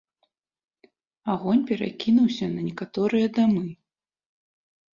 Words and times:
Агонь 1.33 1.61
перакінуўся 1.73 2.45
на 2.55 2.61
некаторыя 2.71 3.27
дамы. 3.39 3.65